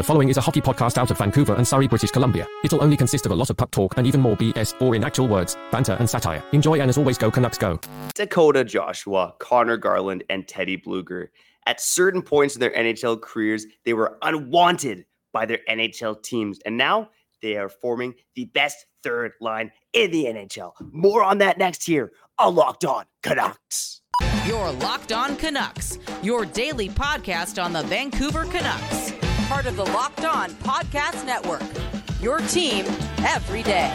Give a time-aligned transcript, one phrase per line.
[0.00, 2.48] The following is a hockey podcast out of Vancouver and Surrey, British Columbia.
[2.64, 5.04] It'll only consist of a lot of puck talk and even more BS, or in
[5.04, 6.42] actual words, banter and satire.
[6.52, 7.78] Enjoy and as always, go Canucks go.
[8.14, 11.28] Dakota Joshua, Conor Garland, and Teddy Blueger.
[11.66, 16.78] At certain points in their NHL careers, they were unwanted by their NHL teams, and
[16.78, 17.10] now
[17.42, 20.72] they are forming the best third line in the NHL.
[20.92, 24.00] More on that next year on Locked On Canucks.
[24.46, 29.09] Your Locked On Canucks, your daily podcast on the Vancouver Canucks,
[29.50, 31.64] part of the Locked On Podcast Network.
[32.22, 32.84] Your team
[33.26, 33.92] every day.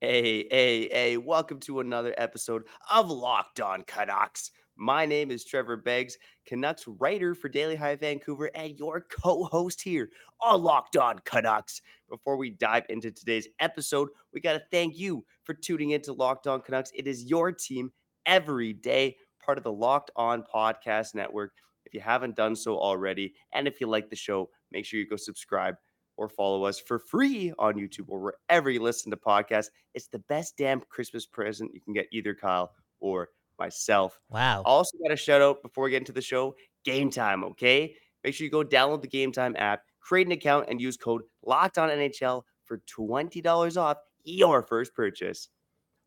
[0.00, 4.52] Hey, hey, hey, welcome to another episode of Locked On Canucks.
[4.76, 9.82] My name is Trevor Beggs, Canucks writer for Daily Hive Vancouver, and your co host
[9.82, 11.82] here on Locked On Canucks.
[12.08, 16.46] Before we dive into today's episode, we got to thank you for tuning into Locked
[16.46, 16.92] On Canucks.
[16.94, 17.90] It is your team
[18.26, 21.50] every day, part of the Locked On Podcast Network.
[21.96, 25.16] You haven't done so already, and if you like the show, make sure you go
[25.16, 25.76] subscribe
[26.18, 29.68] or follow us for free on YouTube or wherever you listen to podcasts.
[29.94, 34.20] It's the best damn Christmas present you can get either Kyle or myself.
[34.28, 34.62] Wow.
[34.66, 37.94] Also, got a shout out before we get into the show Game Time, okay?
[38.22, 41.22] Make sure you go download the Game Time app, create an account, and use code
[41.44, 45.48] Locked On NHL for $20 off your first purchase.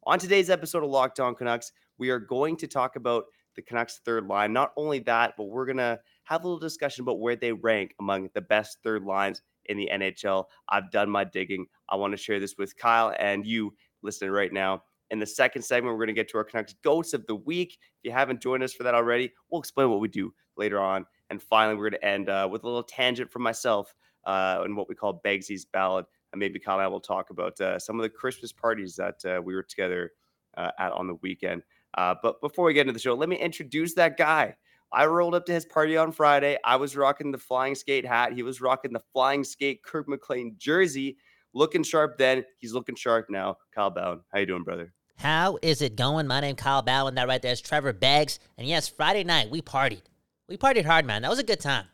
[0.03, 3.25] On today's episode of Locked On Canucks, we are going to talk about
[3.59, 4.53] the Canucks third line.
[4.53, 7.93] Not only that, but we're going to have a little discussion about where they rank
[7.99, 10.45] among the best third lines in the NHL.
[10.69, 11.65] I've done my digging.
[11.89, 14.83] I want to share this with Kyle and you listening right now.
[15.11, 17.77] In the second segment, we're going to get to our Canucks Goats of the Week.
[17.81, 21.05] If you haven't joined us for that already, we'll explain what we do later on.
[21.29, 23.93] And finally, we're going to end uh, with a little tangent from myself
[24.25, 26.05] uh, and what we call Beggsy's Ballad.
[26.31, 29.25] And maybe Kyle and I will talk about uh, some of the Christmas parties that
[29.25, 30.13] uh, we were together
[30.55, 31.63] uh, at on the weekend.
[31.97, 34.55] Uh, but before we get into the show, let me introduce that guy.
[34.91, 36.57] I rolled up to his party on Friday.
[36.63, 38.33] I was rocking the flying skate hat.
[38.33, 41.17] He was rocking the flying skate Kirk McLean jersey.
[41.53, 42.43] Looking sharp then.
[42.57, 43.57] He's looking sharp now.
[43.73, 44.21] Kyle Bhawan.
[44.31, 44.93] How you doing, brother?
[45.17, 46.27] How is it going?
[46.27, 47.15] My name Kyle Bhawan.
[47.15, 48.39] That right there is Trevor Beggs.
[48.57, 50.03] And yes, Friday night we partied.
[50.47, 51.21] We partied hard, man.
[51.21, 51.85] That was a good time.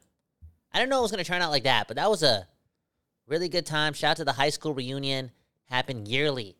[0.71, 2.47] I didn't know it was going to turn out like that, but that was a
[3.27, 3.93] really good time.
[3.93, 5.31] Shout out to the high school reunion.
[5.65, 6.55] Happened yearly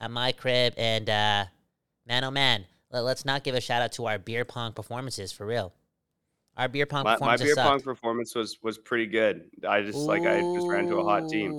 [0.00, 0.74] at my crib.
[0.76, 1.44] And uh,
[2.06, 5.32] man, oh man, let, us not give a shout out to our beer pong performances
[5.32, 5.72] for real.
[6.56, 7.66] Our beer pong my, my beer sucked.
[7.66, 9.44] pong performance was was pretty good.
[9.66, 11.52] I just like I just ran into a hot team.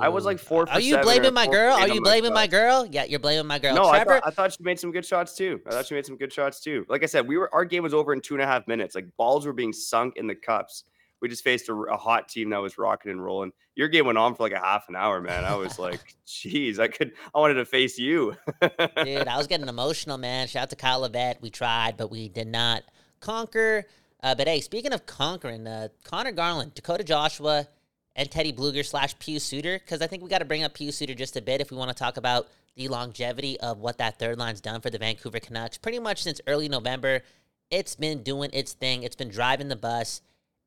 [0.00, 0.66] I was like four.
[0.70, 1.74] Are you blaming my girl?
[1.74, 2.86] Are you blaming my girl?
[2.90, 3.74] Yeah, you're blaming my girl.
[3.74, 5.60] No, I thought, I thought she made some good shots too.
[5.66, 6.86] I thought she made some good shots too.
[6.88, 8.94] Like I said, we were our game was over in two and a half minutes.
[8.94, 10.84] Like balls were being sunk in the cups.
[11.20, 13.52] We just faced a, a hot team that was rocking and rolling.
[13.74, 15.44] Your game went on for like a half an hour, man.
[15.44, 17.12] I was like, "Geez, I could.
[17.34, 20.46] I wanted to face you." Dude, I was getting emotional, man.
[20.48, 21.40] Shout out to Kyle Levette.
[21.40, 22.82] We tried, but we did not
[23.20, 23.86] conquer.
[24.22, 27.68] Uh, but hey, speaking of conquering, uh, Conor Garland, Dakota Joshua,
[28.16, 30.96] and Teddy Blueger slash Pius Suter, because I think we got to bring up Pius
[30.96, 34.18] Suter just a bit if we want to talk about the longevity of what that
[34.18, 35.78] third line's done for the Vancouver Canucks.
[35.78, 37.22] Pretty much since early November,
[37.70, 39.04] it's been doing its thing.
[39.04, 40.20] It's been driving the bus,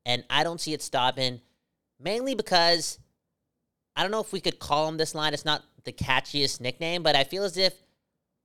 [0.04, 1.40] and I don't see it stopping.
[2.00, 2.98] Mainly because
[3.94, 5.34] I don't know if we could call him this line.
[5.34, 7.74] It's not the catchiest nickname, but I feel as if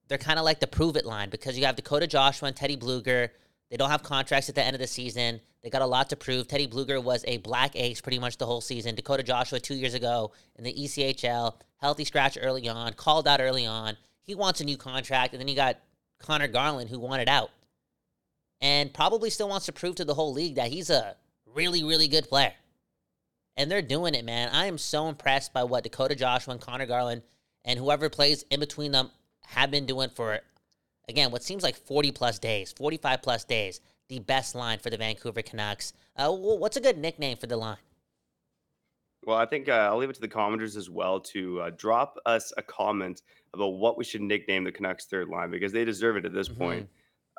[0.08, 2.78] they're kind of like the prove it line because you have Dakota Joshua and Teddy
[2.78, 3.30] Blueger.
[3.70, 5.42] They don't have contracts at the end of the season.
[5.62, 6.48] They got a lot to prove.
[6.48, 8.96] Teddy Blueger was a black ace pretty much the whole season.
[8.96, 13.66] Dakota Joshua two years ago in the ECHL, healthy scratch early on, called out early
[13.66, 13.98] on.
[14.22, 15.78] He wants a new contract, and then you got
[16.20, 17.52] Conor Garland who wanted out,
[18.62, 21.16] and probably still wants to prove to the whole league that he's a
[21.58, 22.54] really, really good player.
[23.58, 24.50] And they're doing it, man.
[24.54, 27.24] I am so impressed by what Dakota Joshua and Conor Garland
[27.66, 29.10] and whoever plays in between them
[29.48, 30.40] have been doing for
[31.10, 33.80] again, what seems like 40 plus days, 45 plus days,
[34.10, 35.94] the best line for the Vancouver Canucks.
[36.18, 37.78] Uh, what's a good nickname for the line?
[39.26, 42.18] Well, I think uh, I'll leave it to the commenters as well to uh, drop
[42.26, 43.22] us a comment
[43.54, 46.50] about what we should nickname the Canucks third line because they deserve it at this
[46.50, 46.58] Mhm.
[46.58, 46.90] point.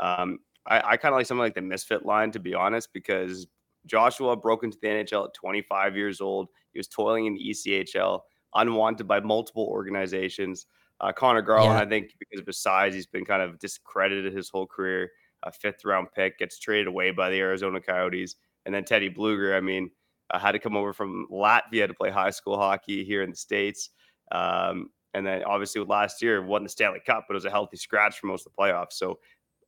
[0.01, 3.47] Um, I, I kind of like something like the misfit line, to be honest, because
[3.89, 6.49] Joshua broke into the NHL at 25 years old.
[6.73, 8.21] He was toiling in the ECHL,
[8.55, 10.67] unwanted by multiple organizations.
[11.01, 11.83] Uh, Conor Garland, Yeah.
[11.85, 15.11] I think, because of his size, he's been kind of discredited his whole career.
[15.45, 18.37] A fifth round pick gets traded away by the Arizona Coyotes.
[18.67, 19.91] And then Teddy Blueger, I mean,
[20.31, 23.37] uh, had to come over from Latvia to play high school hockey here in the
[23.37, 23.91] States.
[24.33, 27.51] Um, and then obviously with last year won the Stanley Cup, but it was a
[27.51, 28.93] healthy scratch for most of the playoffs.
[28.93, 29.19] So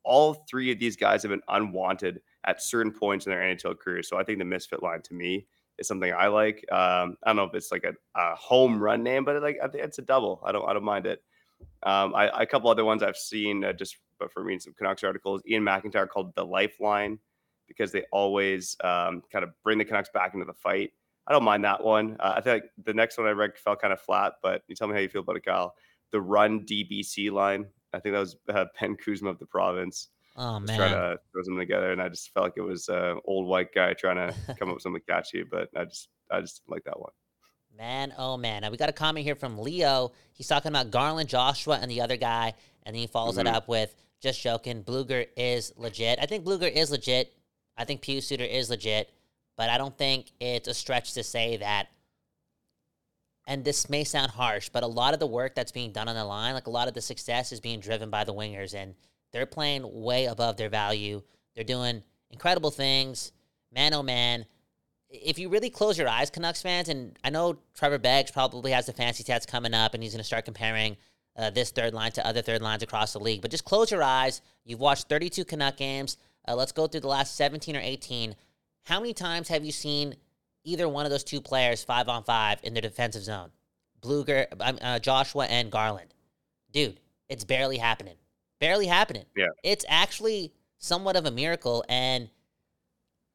[0.03, 4.03] all three of these guys have been unwanted at certain points in their NHL career.
[4.03, 5.45] So I think the misfit line to me
[5.77, 6.65] is something I like.
[6.71, 9.67] Um, I don't know if it's like a, a home run name, but like I
[9.67, 10.41] think it's a double.
[10.45, 11.21] I don't I don't mind it.
[11.83, 15.03] Um, I, a couple other ones I've seen uh, just but for reading some Canucks
[15.03, 15.41] articles.
[15.47, 17.19] Ian McIntyre called the lifeline
[17.67, 20.93] because they always um, kind of bring the Canucks back into the fight.
[21.27, 22.17] I don't mind that one.
[22.19, 24.87] Uh, I think the next one I read felt kind of flat, but you tell
[24.87, 25.75] me how you feel about it, Kyle.
[26.11, 27.65] The run DBC line.
[27.93, 30.09] I think that was uh, Ben Kuzma of the province.
[30.37, 33.19] Oh man, trying to throw them together, and I just felt like it was an
[33.25, 36.61] old white guy trying to come up with something catchy, but I just I just
[36.67, 37.11] like that one.
[37.77, 38.61] Man, oh man.
[38.61, 40.11] Now we got a comment here from Leo.
[40.33, 43.53] He's talking about Garland, Joshua, and the other guy, and then he follows it Mhm.
[43.53, 44.83] up with just joking.
[44.83, 46.19] Blueger is legit.
[46.21, 47.33] I think Blueger is legit.
[47.77, 49.09] I think Pius Suter is legit,
[49.57, 51.87] but I don't think it's a stretch to say that.
[53.47, 56.15] And this may sound harsh, but a lot of the work that's being done on
[56.15, 58.95] the line, like a lot of the success, is being driven by the wingers, and
[59.31, 61.21] they're playing way above their value.
[61.55, 63.31] They're doing incredible things,
[63.71, 64.45] man oh man
[65.11, 68.85] if you really close your eyes, Canucks fans, and I know Trevor Beggs probably has
[68.85, 70.97] the fancy stats coming up, and he's going to start comparing
[71.35, 73.41] uh, this third line to other third lines across the league.
[73.41, 74.41] But just close your eyes.
[74.65, 76.17] You've watched 32 Canuck games.
[76.47, 78.35] Uh, let's go through the last 17 or 18.
[78.83, 80.15] How many times have you seen
[80.63, 83.51] either one of those two players five on five in the defensive zone?
[84.01, 86.13] Blueger, uh, Joshua, and Garland.
[86.71, 86.99] Dude,
[87.29, 88.15] it's barely happening.
[88.61, 89.25] Barely happening.
[89.35, 89.47] Yeah.
[89.63, 92.29] It's actually somewhat of a miracle, and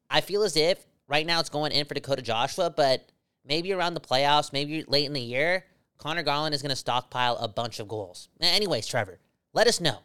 [0.09, 3.11] I feel as if right now it's going in for Dakota Joshua, but
[3.45, 5.65] maybe around the playoffs, maybe late in the year,
[5.97, 8.29] Conor Garland is going to stockpile a bunch of goals.
[8.39, 9.19] Anyways, Trevor,
[9.53, 9.99] let us know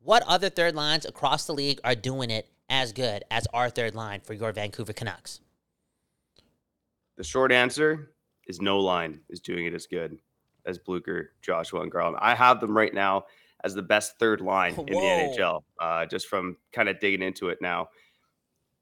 [0.00, 3.94] what other third lines across the league are doing it as good as our third
[3.94, 5.40] line for your Vancouver Canucks.
[7.16, 8.10] The short answer
[8.46, 10.18] is no line is doing it as good
[10.64, 12.18] as Blueger, Joshua, and Garland.
[12.20, 13.26] I have them right now
[13.66, 17.48] as the best third line in the NHL, uh, just from kind of digging into
[17.48, 17.88] it now.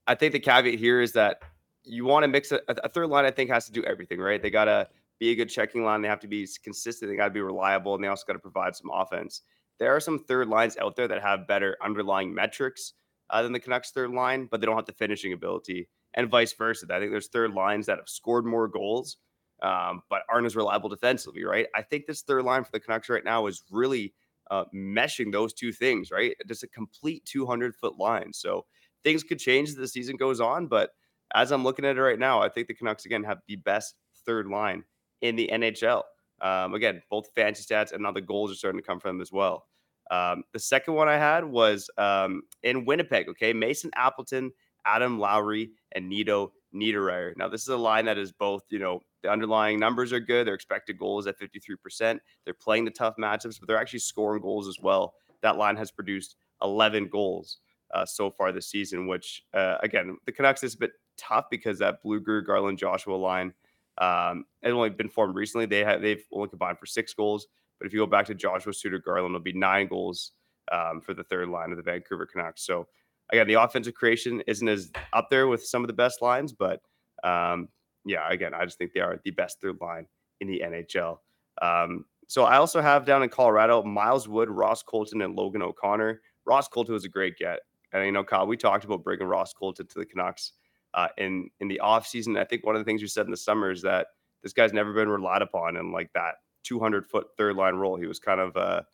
[0.07, 1.43] I think the caveat here is that
[1.83, 4.41] you want to mix a, a third line, I think, has to do everything, right?
[4.41, 4.87] They got to
[5.19, 6.03] be a good checking line.
[6.03, 7.11] They have to be consistent.
[7.11, 7.95] They got to be reliable.
[7.95, 9.43] And they also got to provide some offense.
[9.79, 12.93] There are some third lines out there that have better underlying metrics
[13.31, 16.53] uh, than the Canucks third line, but they don't have the finishing ability and vice
[16.53, 16.87] versa.
[16.91, 19.17] I think there's third lines that have scored more goals,
[19.63, 21.67] um, but aren't as reliable defensively, right?
[21.75, 24.15] I think this third line for the Canucks right now is really
[24.51, 26.35] uh, meshing those two things, right?
[26.47, 28.33] Just a complete 200 foot line.
[28.33, 28.65] So
[29.03, 30.91] things could change as the season goes on, but
[31.35, 33.95] as I'm looking at it right now, I think the Canucks again have the best
[34.25, 34.85] third line
[35.21, 36.03] in the NHL.
[36.41, 39.23] Um, again, both fancy stats and now the goals are starting to come from them
[39.23, 39.67] as well.
[40.11, 43.29] Um, the second one I had was um, in Winnipeg.
[43.31, 44.53] Okay, Mason Appleton,
[44.85, 47.37] Adam Lowry, and Nino Niederreiter.
[47.37, 50.47] Now, this is a line that is both, you know, the underlying numbers are good.
[50.47, 52.19] Their expected goals at 53%.
[52.45, 55.15] They're playing the tough matchups, but they're actually scoring goals as well.
[55.43, 57.59] That line has produced 11 goals
[57.93, 61.79] uh, so far this season, which, uh, again, the Canucks is a bit tough because
[61.79, 63.53] that Blueger, Garland, Joshua line
[63.99, 65.67] um, has only been formed recently.
[65.67, 67.47] They have they've only combined for six goals.
[67.79, 70.33] But if you go back to Joshua Suter Garland, it'll be nine goals
[70.73, 72.65] um, for the third line of the Vancouver Canucks.
[72.65, 72.89] So
[73.35, 76.81] again, the offensive creation isn't as up there with some of the best lines, but
[77.23, 77.69] um,
[78.05, 80.07] yeah, again, I just think they are the best third line
[80.41, 81.19] in the NHL.
[81.63, 86.21] Um, so I also have down in Colorado Miles Wood, Ross Colton, and Logan O'Connor.
[86.47, 87.61] Ross Colton was a great get,
[87.93, 90.53] and you know, Kyle, we talked about bringing Ross Colton to the Canucks
[90.95, 92.39] uh, in in the offseason.
[92.39, 94.09] I think one of the things we said in the summer is that
[94.43, 97.97] this guy's never been relied upon in like that 200 foot third line role.
[97.97, 98.85] He was kind of a,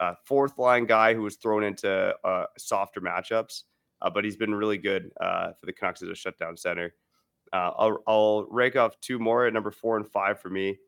[0.00, 3.62] a fourth line guy who was thrown into uh, softer matchups,
[4.02, 6.94] uh, but he's been really good uh, for the Canucks as a shutdown center.
[7.52, 10.78] Uh, I'll, I'll rake off two more at number four and five for me.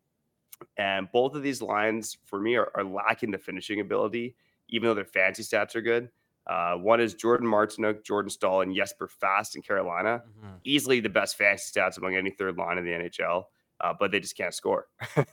[0.76, 4.37] And both of these lines for me are, are lacking the finishing ability,
[4.69, 6.11] even though their fancy stats are good.
[6.47, 10.23] Uh, one is Jordan Martinook, Jordan Staal, and Jesper Fast in Carolina.
[10.64, 13.45] Easily the best fantasy stats among any third line in the NHL,
[13.81, 14.88] uh, but they just can't score,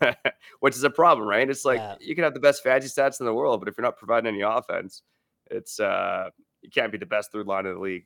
[0.60, 1.50] which is a problem, right?
[1.50, 1.96] It's like Yeah.
[2.00, 4.27] you can have the best fantasy stats in the world, but if you're not providing
[4.27, 5.01] any offense,
[5.50, 6.29] it's uh,
[6.67, 8.05] you can't be the best third line in the league.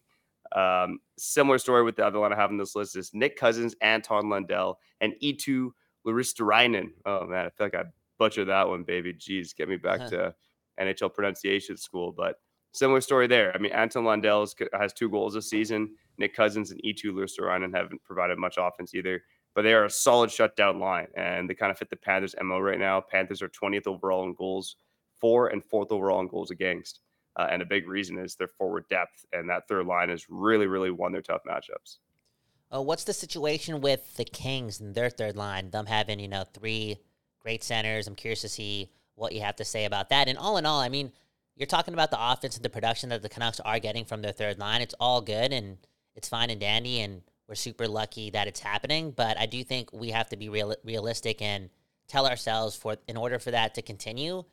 [0.55, 3.75] Um, similar story with the other line I have on this list is Nick Cousins,
[3.81, 5.71] Anton Lundell, and E2
[6.05, 6.91] Laristarainen.
[7.05, 7.83] Oh man, I feel like I
[8.19, 9.13] butchered that one, baby.
[9.13, 10.09] Jeez, get me back Huh.
[10.09, 10.35] to
[10.79, 12.11] NHL pronunciation school.
[12.11, 12.35] But
[12.73, 13.51] similar story there.
[13.55, 15.95] I mean, Anton Lundell has- two goals this season.
[16.17, 19.23] Nick Cousins and E2 Laristarainen haven't provided much offense either.
[19.55, 22.59] But they are a solid shutdown line, and they kind of fit the Panthers' MO
[22.59, 23.01] right now.
[23.01, 24.75] Panthers are 20th overall in goals
[25.19, 26.99] four and fourth overall in goals against.
[27.37, 30.67] Uh, and a big reason is their forward depth, and that third line has really,
[30.67, 31.97] really won their tough matchups.
[32.73, 35.69] Uh, what's the situation with the Kings and their third line?
[35.69, 36.97] Them having, you know, three
[37.39, 38.07] great centers.
[38.07, 40.27] I'm curious to see what you have to say about that.
[40.27, 41.11] And all in all, I mean,
[41.55, 44.31] you're talking about the offense and the production that the Canucks are getting from their
[44.31, 44.81] third line.
[44.81, 45.77] It's all good and
[46.15, 49.11] it's fine and dandy, and we're super lucky that it's happening.
[49.11, 51.69] But I do think we have to be real- realistic and
[52.07, 54.43] tell ourselves for in order for that to continue,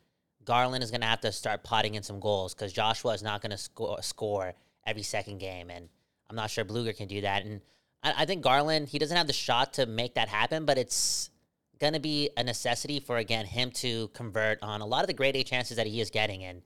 [0.45, 3.43] Garland is going to have to start potting in some goals because Joshua is not
[3.43, 4.55] going to score score
[4.87, 5.89] every second game, and
[6.31, 7.45] I'm not sure Blueger can do that.
[7.45, 7.61] And
[8.03, 11.31] I, I think Garland, he doesn't have the shot to make that happen, but it's
[11.79, 15.15] going to be a necessity for, again, him to convert on a lot of the
[15.15, 16.45] grade A chances that he is getting.
[16.45, 16.63] And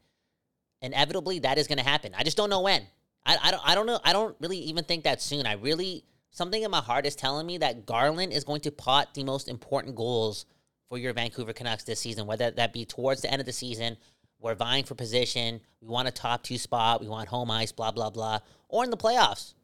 [0.81, 2.14] inevitably, that is going to happen.
[2.17, 2.83] I just don't know when.
[3.25, 4.00] I, I, don't, I don't know.
[4.05, 5.47] I don't really even think that soon.
[5.47, 9.14] I really, something in my heart is telling me that Garland is going to pot
[9.14, 10.47] the most important goals
[10.92, 13.96] for your Vancouver Canucks this season, whether that be towards the end of the season,
[14.38, 17.90] we're vying for position, we want a top two spot, we want home ice, blah,
[17.90, 19.54] blah, blah, or in the playoffs.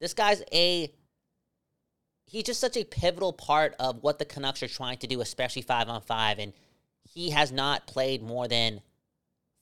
[0.00, 0.90] This guy's a
[2.24, 5.60] he's just such a pivotal part of what the Canucks are trying to do, especially
[5.60, 6.38] five on five.
[6.38, 6.54] And
[7.02, 8.80] he has not played more than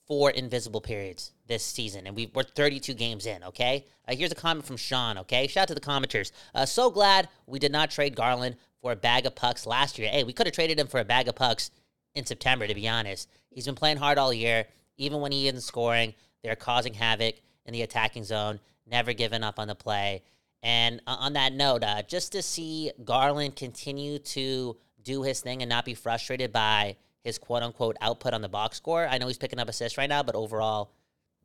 [0.06, 3.84] four invisible periods this season, and we, are 32 games in, okay?
[4.06, 5.48] Uh, here's a comment from Sean, okay?
[5.48, 6.30] Shout out to the commenters.
[6.54, 10.08] Uh, so glad we did not trade Garland for a bag of pucks last year.
[10.08, 11.70] Hey, we could have traded him for a bag of pucks
[12.14, 13.28] in September, to be honest.
[13.50, 14.66] He's been playing hard all year.
[14.96, 19.58] Even when he isn't scoring, they're causing havoc in the attacking zone, never giving up
[19.58, 20.22] on the play.
[20.62, 25.62] And uh, on that note, uh, just to see Garland continue to do his thing
[25.62, 29.06] and not be frustrated by his quote unquote output on the box score.
[29.06, 30.90] I know he's picking up assists right now, but overall,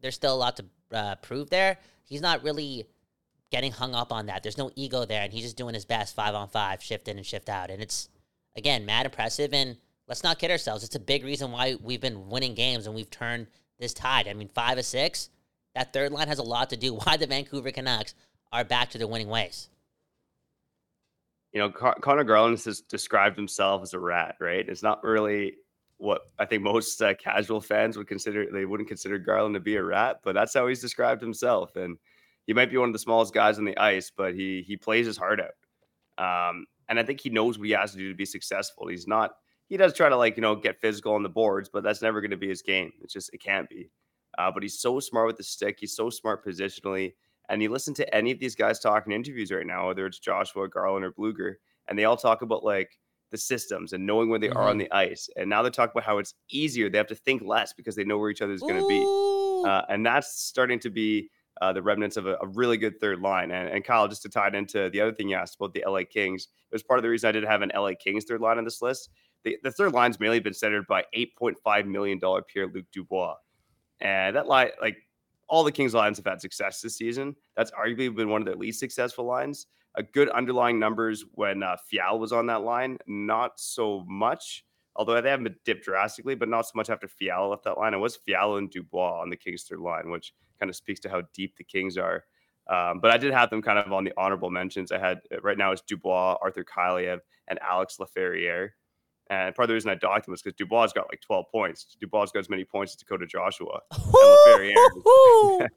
[0.02, 1.78] there's still a lot to uh, prove there.
[2.04, 2.88] He's not really
[3.54, 4.42] getting hung up on that.
[4.42, 7.18] There's no ego there, and he's just doing his best five on five, shift in
[7.18, 7.70] and shift out.
[7.70, 8.10] And it's,
[8.58, 9.54] again, mad impressive.
[9.54, 10.84] And let's not kid ourselves.
[10.84, 13.46] It's a big reason why we've been winning games and we've turned
[13.80, 14.28] this tide.
[14.28, 15.30] I mean, five of six,
[15.76, 18.16] that third line has a lot to do why the Vancouver Canucks
[18.52, 19.70] are back to their winning ways.
[21.52, 24.68] You know, Con- Conor Garland has described himself as a rat, right?
[24.68, 25.58] It's not really
[25.98, 28.48] what I think most uh, casual fans would consider.
[28.52, 31.76] They wouldn't consider Garland to be a rat, but that's how he's described himself.
[31.76, 32.00] And
[32.46, 35.06] he might be one of the smallest guys on the ice, but he he plays
[35.06, 35.54] his heart out.
[36.18, 38.88] Um, and I think he knows what he has to do to be successful.
[38.88, 39.32] He's not.
[39.70, 42.22] He does try to like you know get physical on the boards, but that's never
[42.22, 42.92] going to be his game.
[43.02, 43.90] It's just it can't be.
[44.38, 45.78] Uh, but he's so smart with the stick.
[45.80, 47.14] He's so smart positionally.
[47.50, 50.68] And you listen to any of these guys talking interviews right now, whether it's Joshua,
[50.70, 51.56] Garland, or Blueger,
[51.88, 52.98] and they all talk about like
[53.32, 54.58] the systems and knowing where they mm-hmm.
[54.58, 54.86] are on mm-hmm.
[54.90, 55.30] the ice.
[55.36, 56.90] And now they talk about how it's easier.
[56.90, 59.70] They have to think less because they know where each other is going to be.
[59.70, 61.30] Uh, and that's starting to be
[61.64, 63.50] uh, the remnants of a, a, really good third line.
[63.52, 65.84] And, and Kyle, just to tie it into the other thing you asked about the
[65.88, 68.42] LA Kings, it was part of the reason I didn't have an LA Kings third
[68.42, 69.12] line on this list.
[69.46, 73.36] The, the third line's mainly been centered by $8.5 million Pierre Luc Dubois.
[74.02, 74.98] And that line, like
[75.48, 77.34] all the Kings lines have had success this season.
[77.56, 79.68] That's arguably been one of their least successful lines.
[79.96, 84.66] A good underlying numbers when uh, Fial was on that line, not so much.
[84.98, 87.94] Although they haven't dipped drastically, but not so much after Fiala left that line.
[87.94, 91.10] It was Fiala and Dubois on the Kings third line, which kind of speaks to
[91.10, 92.24] how deep the Kings are.
[92.68, 94.92] Um, but I did have them kind of on the honorable mentions.
[94.92, 98.70] I had right now is Dubois, Arthur Kaliyev, and Alex Laferriere.
[99.30, 101.98] And part of the reason I docked him was because Dubois got like 12 points.
[102.00, 103.80] Dubois got as many points as Dakota Joshua.
[103.92, 105.68] And Laferriere,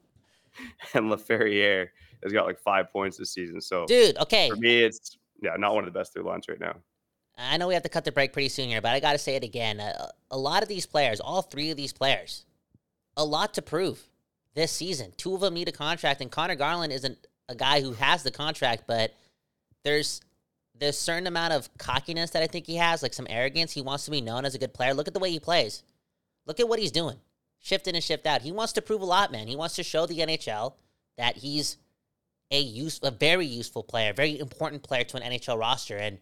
[0.93, 1.87] and Laferriere
[2.23, 3.61] has got like five points this season.
[3.61, 4.49] So, dude, okay.
[4.49, 6.75] For me, it's yeah, not one of the best third lines right now.
[7.37, 9.19] I know we have to cut the break pretty soon here, but I got to
[9.19, 9.79] say it again.
[9.79, 12.45] A, a lot of these players, all three of these players,
[13.15, 14.09] a lot to prove
[14.57, 15.13] this season.
[15.17, 18.31] Two of them need a contract, and Conor Garland isn't a guy who has the
[18.31, 19.13] contract, but
[19.85, 20.19] there's
[20.79, 23.71] there's a certain amount of cockiness that I think he has, like some arrogance.
[23.71, 24.93] He wants to be known as a good player.
[24.93, 25.83] Look at the way he plays.
[26.45, 27.17] Look at what he's doing.
[27.59, 28.41] Shift in and shift out.
[28.41, 29.47] He wants to prove a lot, man.
[29.47, 30.73] He wants to show the NHL
[31.17, 31.77] that he's
[32.49, 35.97] a use a very useful player, very important player to an NHL roster.
[35.97, 36.17] And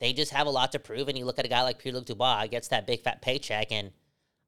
[0.00, 1.08] they just have a lot to prove.
[1.08, 3.70] And you look at a guy like Pierre Luc Dubois, gets that big fat paycheck.
[3.70, 3.92] And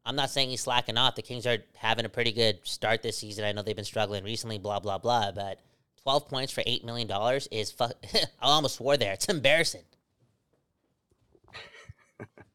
[0.07, 1.15] I'm not saying he's slacking off.
[1.15, 3.45] The Kings are having a pretty good start this season.
[3.45, 5.33] I know they've been struggling recently, blah, blah, blah.
[5.33, 5.61] But
[6.03, 7.11] 12 points for $8 million
[7.51, 7.85] is, fu-
[8.15, 9.13] I almost swore there.
[9.15, 9.85] It's embarrassing.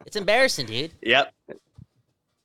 [0.05, 0.91] it's embarrassing, dude.
[1.01, 1.33] Yep.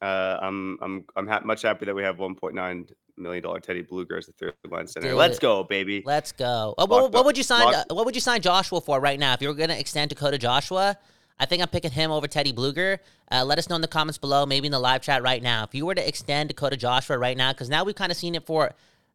[0.02, 4.18] Uh, I'm I'm I'm ha- much happy that we have 1.9 million dollar Teddy Blueger
[4.18, 5.08] as the third line center.
[5.08, 6.02] Dude, Let's go, baby.
[6.04, 6.74] Let's go.
[6.76, 7.74] Oh, what, what, would you sign?
[7.74, 9.32] Uh, what would you sign Joshua for right now?
[9.32, 10.98] If you were going to extend Dakota Joshua,
[11.38, 12.98] I think I'm picking him over Teddy Blueger.
[13.30, 15.64] Uh, let us know in the comments below, maybe in the live chat right now.
[15.64, 18.34] If you were to extend Dakota Joshua right now, because now we've kind of seen
[18.34, 18.72] it for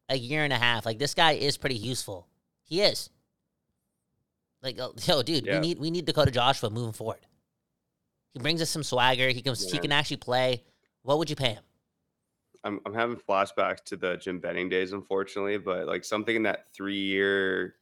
[0.10, 0.86] a year and a half.
[0.86, 2.28] Like this guy is pretty useful.
[2.64, 3.10] He is.
[4.62, 5.56] Like, yo, dude, yeah.
[5.56, 7.26] we need we need Dakota Joshua moving forward.
[8.34, 9.30] He brings us some swagger.
[9.30, 9.72] He can yeah.
[9.72, 10.64] he can actually play.
[11.04, 11.64] What would you pay him?
[12.64, 16.66] I'm I'm having flashbacks to the Jim Benning days, unfortunately, but like something in that
[16.74, 17.76] three year,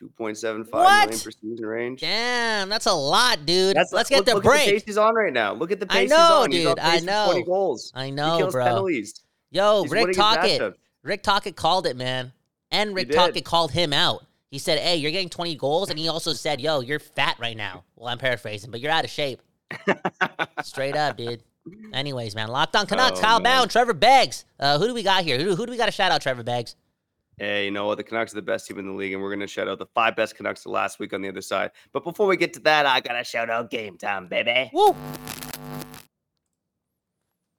[0.00, 2.00] two point seven five million per season range.
[2.00, 3.76] Damn, that's a lot, dude.
[3.76, 4.62] That's, Let's get look, the look break.
[4.62, 5.52] At the pace he's on right now.
[5.52, 6.76] Look at the pace I know, he's on.
[6.76, 6.78] dude.
[6.80, 7.26] I know.
[7.26, 7.92] Twenty goals.
[7.94, 8.64] I know, bro.
[8.64, 9.20] Penalties.
[9.50, 10.74] Yo, he's Rick Tocchet.
[11.02, 12.32] Rick Tocchet called it, man.
[12.70, 14.24] And Rick Tocchet called him out.
[14.50, 15.90] He said, Hey, you're getting 20 goals.
[15.90, 17.84] And he also said, Yo, you're fat right now.
[17.96, 19.40] Well, I'm paraphrasing, but you're out of shape.
[20.62, 21.42] Straight up, dude.
[21.92, 22.48] Anyways, man.
[22.48, 23.58] Locked on Canucks, oh, Kyle man.
[23.58, 24.44] Bound, Trevor Beggs.
[24.58, 25.38] Uh, who do we got here?
[25.38, 26.74] Who, who do we got to shout out, Trevor Beggs?
[27.40, 27.96] Hey, you know what?
[27.96, 29.78] The Canucks are the best team in the league, and we're going to shout out
[29.78, 31.70] the five best Canucks to last week on the other side.
[31.90, 34.70] But before we get to that, I got to shout out game time, baby.
[34.74, 34.94] Woo!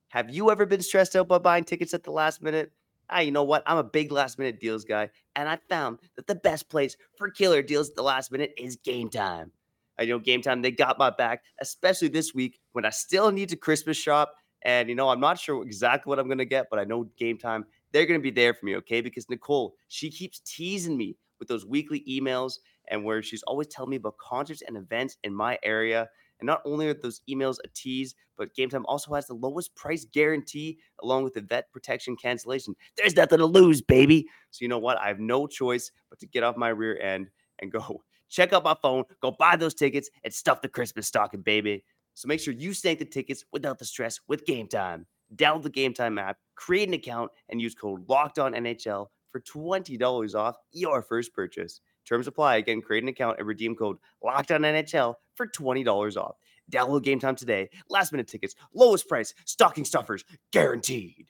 [0.09, 2.71] Have you ever been stressed out by buying tickets at the last minute?
[3.09, 3.63] Ah, you know what?
[3.65, 7.31] I'm a big last minute deals guy, and I found that the best place for
[7.31, 9.51] killer deals at the last minute is game time.
[9.97, 13.49] I know game time, they got my back, especially this week when I still need
[13.49, 14.35] to Christmas shop.
[14.61, 17.09] And, you know, I'm not sure exactly what I'm going to get, but I know
[17.17, 19.01] game time they're going to be there for me, okay?
[19.01, 23.91] Because Nicole, she keeps teasing me with those weekly emails and where she's always telling
[23.91, 26.09] me about concerts and events in my area.
[26.39, 29.75] And not only are those emails a tease, but Game Time also has the lowest
[29.75, 32.75] price guarantee along with the vet protection cancellation.
[32.97, 34.27] There's nothing to lose, baby.
[34.49, 34.99] So you know what?
[34.99, 37.27] I have no choice but to get off my rear end
[37.59, 41.41] and go check out my phone, go buy those tickets, and stuff the Christmas stocking,
[41.41, 41.83] baby.
[42.13, 45.05] So make sure you snag the tickets without the stress with Game Time.
[45.35, 49.39] Download the Game Time app, create an account, and use code Locked On NHL for
[49.39, 51.81] twenty dollars off your first purchase.
[52.07, 52.57] Terms apply.
[52.57, 56.35] Again, create an account and redeem code Locked On NHL for twenty dollars off.
[56.71, 57.69] Download Game Time today.
[57.89, 61.27] Last minute tickets, lowest price, stocking stuffers, guaranteed.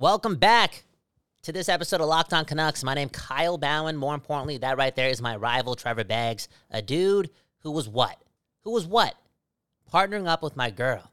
[0.00, 0.84] Welcome back
[1.42, 2.84] to this episode of Locked On Canucks.
[2.84, 3.96] My name Kyle Bhawan.
[3.96, 7.30] More importantly, that right there is my rival Trevor Beggs, a dude
[7.62, 8.16] who was what?
[8.62, 9.16] Who was what?
[9.92, 11.10] Partnering up with my girl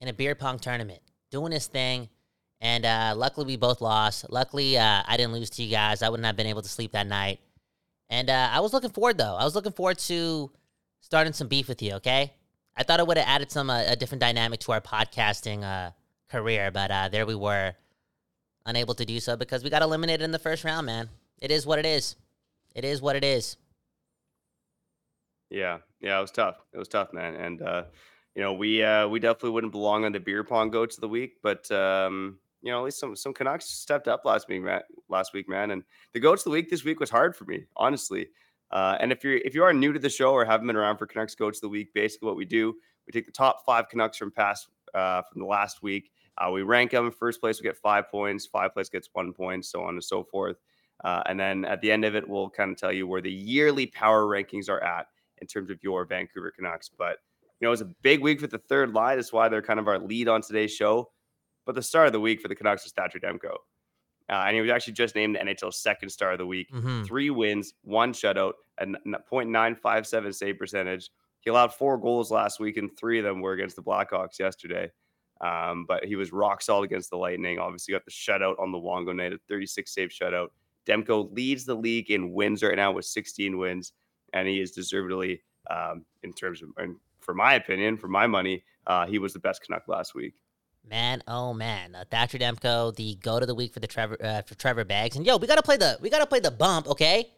[0.00, 1.00] in a beer pong tournament,
[1.30, 2.08] doing his thing.
[2.58, 4.24] And uh, luckily, we both lost.
[4.30, 6.00] Luckily, uh, I didn't lose to you guys.
[6.00, 7.38] I wouldn't have been able to sleep that night.
[8.08, 9.36] And uh, I was looking forward, though.
[9.36, 10.50] I was looking forward to
[11.00, 12.32] starting some beef with you, okay?
[12.74, 15.90] I thought it would have added some uh, a different dynamic to our podcasting uh,
[16.30, 17.74] career, but uh, there we were,
[18.66, 21.08] unable to do so because we got eliminated in the first round, man.
[21.40, 22.16] It is what it is.
[22.74, 23.56] It is what it is.
[25.50, 26.56] Yeah, yeah, it was tough.
[26.72, 27.34] It was tough, man.
[27.34, 27.84] And uh,
[28.34, 31.08] you know, we uh, we definitely wouldn't belong on the beer pong goats of the
[31.08, 34.82] week, but um, you know, at least some some Canucks stepped up last week, man.
[35.08, 37.64] Last week, man, and the goats of the week this week was hard for me,
[37.76, 38.28] honestly.
[38.70, 40.98] Uh, and if you're if you are new to the show or haven't been around
[40.98, 42.76] for Canucks goats of the week, basically what we do,
[43.06, 46.12] we take the top five Canucks from past uh, from the last week.
[46.40, 48.46] Uh, we rank them first place, we get five points.
[48.46, 50.56] Five place gets one point, so on and so forth.
[51.04, 53.32] Uh, and then at the end of it, we'll kind of tell you where the
[53.32, 55.06] yearly power rankings are at
[55.38, 56.88] in terms of your Vancouver Canucks.
[56.88, 57.18] But
[57.60, 59.16] you know, it was a big week for the third line.
[59.16, 61.10] That's why they're kind of our lead on today's show.
[61.66, 63.54] But the star of the week for the Canucks was Thatcher Demko.
[64.30, 66.70] Uh, and he was actually just named the NHL's second star of the week.
[66.72, 67.04] Mhm.
[67.06, 71.10] Three wins, one shutout, and .957 save percentage.
[71.40, 74.90] He allowed four goals last week, and three of them were against the Blackhawks yesterday.
[75.40, 77.58] Um, but he was rock solid against the Lightning.
[77.58, 80.48] Obviously, got the shutout on the Luongo night, a 36 save shutout.
[80.86, 83.92] Demko leads the league in wins right now with 16 wins,
[84.32, 88.64] and he is deservedly, um, in terms of, and for my opinion, for my money,
[88.86, 90.34] uh, he was the best Canuck last week.
[90.88, 94.42] Man, oh man, uh, Thatcher Demko, the goat of the week for the Trevor uh,
[94.42, 97.30] for Trevor Beggs, and yo, we gotta play the we gotta play the bump, okay?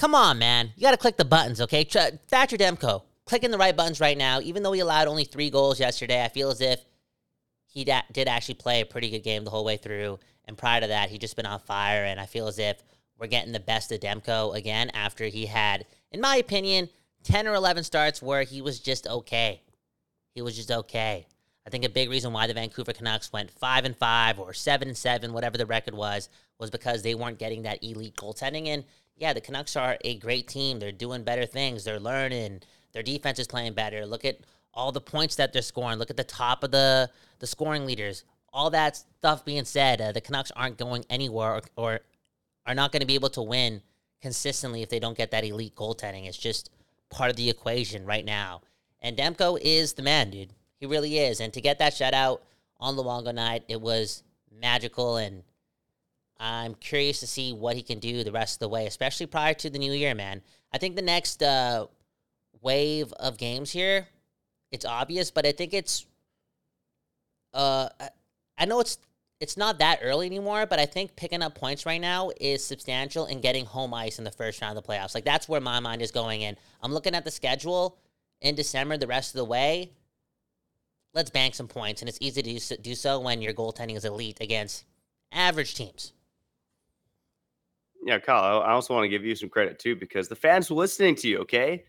[0.00, 1.84] Come on, man, you gotta click the buttons, okay?
[1.84, 4.40] Tr- Thatcher Demko, clicking the right buttons right now.
[4.40, 6.82] Even though he allowed only three goals yesterday, I feel as if
[7.66, 10.18] he da- did actually play a pretty good game the whole way through.
[10.46, 12.82] And prior to that, he just been on fire, and I feel as if
[13.18, 16.88] we're getting the best of Demko again after he had, in my opinion,
[17.24, 19.60] 10 or 11 starts where he was just okay.
[20.34, 21.26] He was just okay.
[21.66, 24.88] I think a big reason why the Vancouver Canucks went 5 and 5 or 7
[24.88, 28.68] and 7, whatever the record was, was because they weren't getting that elite goaltending.
[28.68, 28.84] And
[29.20, 30.78] yeah, the Canucks are a great team.
[30.78, 31.84] They're doing better things.
[31.84, 32.62] They're learning.
[32.92, 34.06] Their defense is playing better.
[34.06, 34.38] Look at
[34.72, 35.98] all the points that they're scoring.
[35.98, 38.24] Look at the top of the, the scoring leaders.
[38.50, 42.00] All that stuff being said, uh, the Canucks aren't going anywhere or, or
[42.66, 43.82] are not going to be able to win
[44.22, 46.26] consistently if they don't get that elite goaltending.
[46.26, 46.70] It's just
[47.10, 48.62] part of the equation right now.
[49.00, 50.54] And Demko is the man, dude.
[50.76, 51.40] He really is.
[51.40, 52.40] And to get that shutout
[52.78, 55.18] on Luongo night, it was magical.
[55.18, 55.42] And
[56.40, 59.52] I'm curious to see what he can do the rest of the way, especially prior
[59.54, 60.40] to the new year, man.
[60.72, 61.86] I think the next uh,
[62.62, 64.08] wave of games here,
[64.72, 66.06] it's obvious, but I think it's.
[67.52, 67.88] Uh,
[68.56, 68.98] I- know it's
[69.40, 73.26] it's not that early anymore, but I think picking up points right now is substantial
[73.26, 75.14] in getting home ice in the first round of the playoffs.
[75.14, 76.56] Like that's where my mind is going in.
[76.82, 77.98] I'm looking at the schedule
[78.40, 79.92] in December the rest of the way.
[81.14, 84.38] Let's bank some points, and it's easy to do so when your goaltending is elite
[84.40, 84.84] against
[85.32, 86.12] average teams.
[88.04, 90.76] Yeah, Kyle, I also want to give you some credit too because the fans were
[90.76, 91.84] listening to you, okay?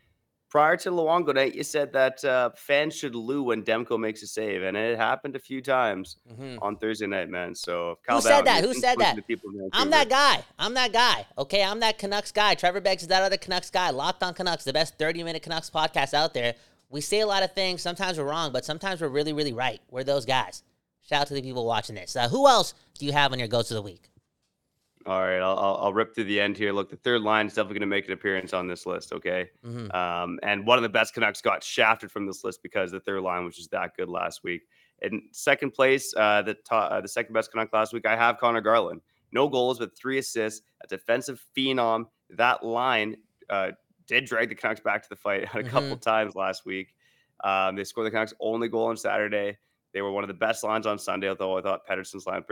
[0.50, 4.28] prior to Luongo night, you said that uh, fans should loo when Demko makes a
[4.28, 6.58] save, and it happened a few times Mhm.
[6.62, 7.56] on Thursday night, man.
[7.56, 8.62] So Who said that?
[8.66, 9.16] Who said that?
[9.16, 10.44] the people in I'm that guy.
[10.60, 11.26] I'm that guy.
[11.38, 12.56] Okay, I'm that Canucks guy.
[12.56, 13.92] Trevor Beggs is that other Canucks guy.
[13.92, 16.56] Locked on Canucks, the best 30 minute Canucks podcast out there.
[16.90, 17.82] We say a lot of things.
[17.82, 19.80] Sometimes we're wrong, but sometimes we're really, really right.
[19.90, 20.64] We're those guys.
[21.08, 22.14] Shout out to the people watching this.
[22.18, 24.11] Uh, who else do you have on your goats of the week?
[25.08, 26.72] All right, I'll, I'll, I'll rip through the end here.
[26.72, 29.14] Look, the third line is definitely going to make an appearance on this list.
[29.14, 29.94] Okay, Mhm.
[29.96, 33.22] um, and one of the best Canucks got shafted from this list because the third
[33.22, 34.62] line was just that good last week.
[35.02, 38.38] In second place, uh, the to- uh, the second best Canuck last week, I have
[38.38, 39.02] Conor Garland.
[39.32, 40.62] No goals, but three assists.
[40.84, 42.06] A defensive phenom.
[42.30, 43.16] That line
[43.50, 43.72] uh,
[44.08, 46.94] did drag the Canucks back to the fight a couple times last week.
[47.44, 49.58] Um, they scored the Canucks' only goal on Saturday.
[49.94, 52.44] They were one of the best lines on Sunday, although I thought Pettersson's line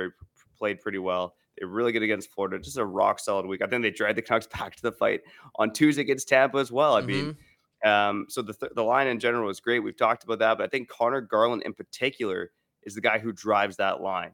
[0.58, 1.36] played pretty well.
[1.62, 2.60] Really good against Florida.
[2.60, 3.62] Just a rock solid week.
[3.62, 5.22] I think they dragged the Canucks back to the fight
[5.56, 6.96] on Tuesday against Tampa as well.
[6.96, 7.38] I mean,
[7.84, 9.80] um, so the th- the line in general was great.
[9.80, 12.52] We've talked about that, but I think Conor Garland in particular
[12.84, 14.32] is the guy who drives that line,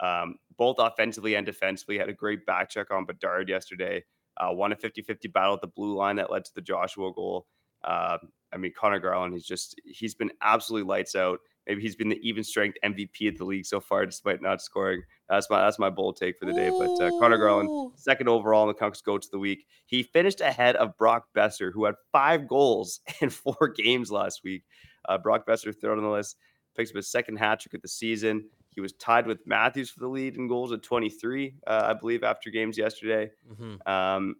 [0.00, 1.98] um, both offensively and defensively.
[1.98, 4.04] Had a great back check on Bedard yesterday.
[4.38, 7.46] Uh, won a 50-50 battle at the blue line that led to the Joshua goal.
[7.84, 8.18] Um,
[8.52, 11.40] I mean, Conor Garland, he's just he's been absolutely lights out.
[11.66, 15.02] Maybe he's been the even strength MVP of the league so far, despite not scoring.
[15.28, 16.70] That's my that's my bold take for the day.
[16.70, 19.66] But uh, Conor Garland, second overall in the Canucks go to the week.
[19.86, 24.64] He finished ahead of Brock Boeser, who had five goals in four games last week.
[25.08, 26.36] Uh, Brock Boeser, third on the list,
[26.76, 28.48] picks up his second hat trick of the season.
[28.70, 32.22] He was tied with Matthews for the lead in goals at 23, uh, I believe,
[32.22, 33.30] after games yesterday.
[33.50, 33.88] Mhm.
[33.88, 34.36] Um,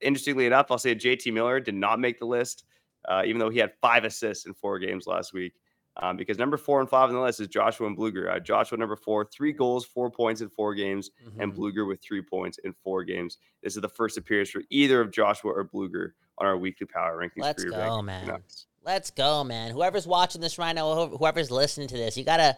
[0.00, 2.64] interestingly enough, I'll say JT Miller did not make the list,
[3.08, 5.52] uh, even though he had five assists in four games last week.
[5.96, 8.34] Um, because number four and five on the list is Joshua and Blueger.
[8.34, 11.56] Uh, Joshua, number four, three goals, four points in four games, and Mhm.
[11.56, 13.38] Blueger with three points in four games.
[13.62, 17.18] This is the first appearance for either of Joshua or Blueger on our weekly power
[17.18, 17.42] rankings.
[17.42, 18.42] Let's for your go, man.
[18.82, 19.72] Let's go, man.
[19.72, 22.56] Whoever's watching this right now, whoever's listening to this, you gotta,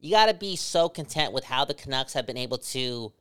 [0.00, 3.12] you gotta be so content with how the Canucks have been able to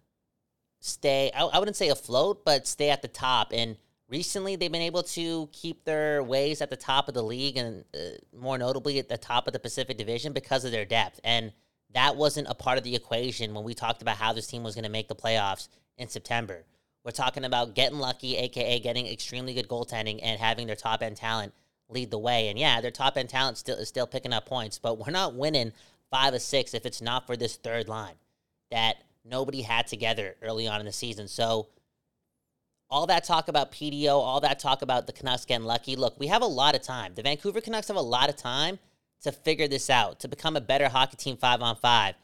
[0.80, 1.32] stay.
[1.34, 3.52] I, I wouldn't say afloat, but stay at the top.
[3.54, 3.78] And
[4.10, 7.84] recently, they've been able to keep their ways at the top of the league, and
[7.94, 11.20] uh, more notably at the top of the Pacific Division because of their depth.
[11.24, 11.52] And
[11.94, 14.76] that wasn't a part of the equation when we talked about how this team was
[14.76, 15.68] going to make the playoffs
[15.98, 16.64] in September.
[17.04, 21.16] We're talking about getting lucky, aka getting extremely good goaltending and having their top end
[21.16, 21.54] talent
[21.90, 22.50] lead the way.
[22.50, 25.34] And yeah, their top end talent still is still picking up points, but we're not
[25.34, 25.72] winning
[26.12, 28.16] five or six if it's not for this third line
[28.72, 31.28] that nobody had together early on in the season.
[31.28, 31.68] So
[32.90, 35.96] all that talk about PDO, all that talk about the Canucks getting lucky.
[35.96, 37.14] Look, we have a lot of time.
[37.16, 38.80] The Vancouver Canucks have a lot of time
[39.24, 42.16] to figure this out, to become a better hockey team five on five.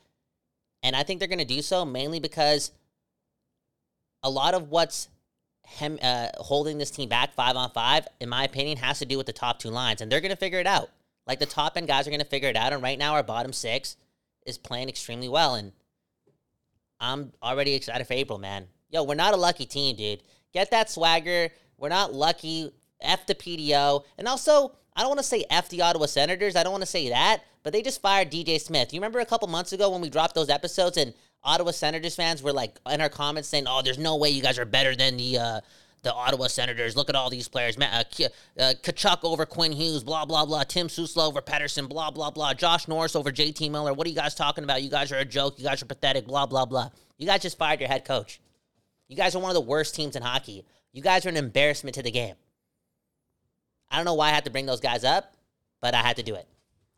[0.81, 2.71] And I think they're going to do so mainly because
[4.21, 5.09] a lot of what's
[5.65, 9.17] hem, uh, holding this team back five on five, in my opinion, has to do
[9.17, 10.01] with the top two lines.
[10.01, 10.89] And they're going to figure it out.
[11.25, 12.73] Like the top end guys are going to figure it out.
[12.73, 13.95] And right now, our bottom six
[14.45, 15.55] is playing extremely well.
[15.55, 15.71] And
[16.99, 18.67] I'm already excited for April, man.
[18.89, 20.21] Yo, we're not a lucky team, dude.
[20.53, 21.49] Get that swagger.
[21.77, 22.71] We're not lucky.
[23.01, 24.03] F the PDO.
[24.17, 26.55] And also, I don't want to say F the Ottawa Senators.
[26.55, 28.93] I don't want to say that, but they just fired DJ Smith.
[28.93, 31.13] You remember a couple months ago when we dropped those episodes and
[31.43, 34.57] Ottawa Senators fans were like in our comments saying, "Oh, there's no way you guys
[34.57, 35.61] are better than the uh,
[36.03, 36.95] the Ottawa Senators.
[36.95, 37.77] Look at all these players.
[37.77, 40.03] Uh, K- uh, Tkachuk over Quinn Hughes.
[40.03, 40.63] Blah blah blah.
[40.63, 41.89] Tim Susla over Pettersson.
[41.89, 42.53] Blah blah blah.
[42.53, 43.93] Josh Norris over JT Miller.
[43.93, 44.83] What are you guys talking about?
[44.83, 45.57] You guys are a joke.
[45.57, 46.27] You guys are pathetic.
[46.27, 46.89] Blah blah blah.
[47.17, 48.39] You guys just fired your head coach.
[49.07, 50.65] You guys are one of the worst teams in hockey.
[50.91, 52.35] You guys are an embarrassment to the game.
[53.89, 55.35] I don't know why I had to bring those guys up,
[55.81, 56.47] but I had to do it.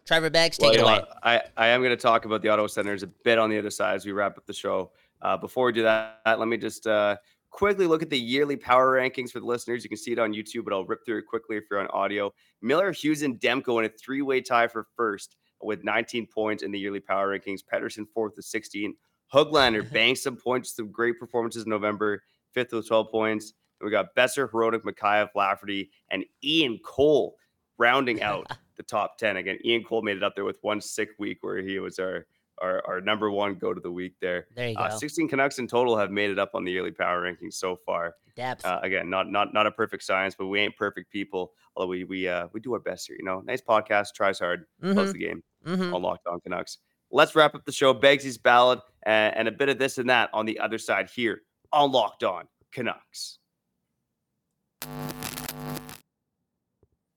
[0.05, 1.03] Trevor Beggs, take Well, it you know away.
[1.23, 3.71] I, I am going to talk about the Ottawa Senators a bit on the other
[3.71, 4.91] side as we wrap up the show.
[5.21, 7.17] Uh, before we do that, let me just uh,
[7.49, 9.83] quickly look at the yearly power rankings for the listeners.
[9.83, 11.87] You can see it on YouTube, but I'll rip through it quickly if you're on
[11.87, 12.31] audio.
[12.61, 16.71] Miller, Hughes, and Demko in a three way tie for first with 19 points in
[16.71, 17.61] the yearly power rankings.
[17.63, 18.93] Pettersson fourth with 16.
[19.33, 22.21] Hoglander banks some points, some great performances in November,
[22.53, 23.53] fifth with 12 points.
[23.79, 27.35] And we got Boeser, Herodic, Mikhail, Lafferty, and Ian Cole
[27.77, 29.37] rounding out the top 10.
[29.37, 32.25] Again, Ian Cole made it up there with one sick week where he was our
[32.61, 34.47] our, our number one go to the week there.
[34.55, 34.83] There you go.
[34.83, 37.75] Uh, 16 Canucks in total have made it up on the yearly power rankings so
[37.85, 38.15] far.
[38.37, 38.63] Depth.
[38.65, 41.51] Uh, again, not not not a perfect science, but we ain't perfect people.
[41.75, 43.17] Although we we uh, we do our best here.
[43.19, 45.93] You know, nice podcast, tries hard, loves Mhm, the game mhm.
[45.93, 46.77] on Locked On Canucks.
[47.11, 47.93] Let's wrap up the show.
[47.93, 51.41] Beggsy's ballad and, and a bit of this and that on the other side here
[51.71, 53.39] on Locked On Canucks.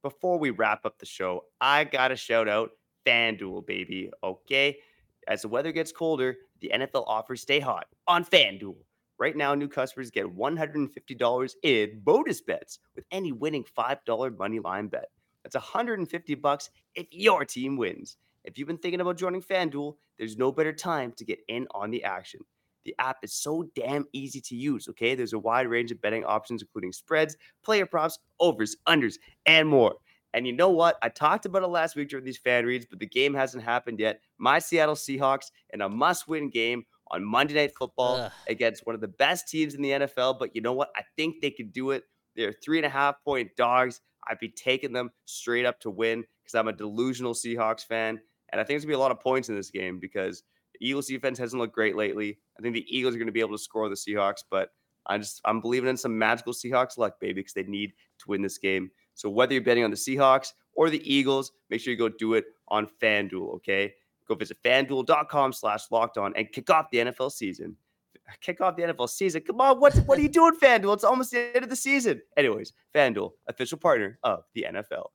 [0.03, 2.71] Before we wrap up the show, I got to shout out
[3.07, 4.11] FanDuel, baby.
[4.23, 4.79] Okay.
[5.27, 8.77] As the weather gets colder, the NFL offers stay hot on FanDuel.
[9.19, 14.87] Right now, new customers get $150 in bonus bets with any winning $5 money line
[14.87, 15.09] bet.
[15.43, 18.17] That's 150 bucks if your team wins.
[18.49, 21.91] If you've been thinking about joining FanDuel, there's no better time to get in on
[21.91, 22.41] the action.
[22.87, 25.15] The app is so damn easy to use, okay?
[25.15, 29.97] There's a wide range of betting options, including spreads, player props, overs, unders, and more.
[30.33, 30.97] And you know what?
[31.03, 34.01] I talked about it last week during these fan reads, but the game hasn't happened
[34.01, 34.23] yet.
[34.39, 38.33] My Seattle Seahawks in a must win game on Monday Night Football Ugh.
[38.49, 40.39] against one of the best teams in the NFL.
[40.39, 40.89] But you know what?
[40.97, 42.05] I think they could do it.
[42.35, 44.01] They're three and a half point dogs.
[44.27, 48.21] I'd be taking them straight up to win because I'm a delusional Seahawks fan.
[48.51, 50.43] And I think there's going to be a lot of points in this game because
[50.73, 52.39] the Eagles defense hasn't looked great lately.
[52.59, 54.71] I think the Eagles are going to be able to score the Seahawks, but
[55.07, 58.43] I just I'm believing in some magical Seahawks luck, baby, because they need to win
[58.43, 58.91] this game.
[59.15, 62.35] So whether you're betting on the Seahawks or the Eagles, make sure you go do
[62.35, 63.95] it on FanDuel, okay?
[64.29, 67.77] Go visit fanduel.com slash locked on and kick off the NFL season.
[68.43, 69.41] Kick off the NFL season.
[69.41, 70.95] Come on, what, what are you doing, FanDuel?
[70.95, 72.21] It's almost the end of the season.
[72.37, 75.07] Anyways, FanDuel, official partner of the NFL.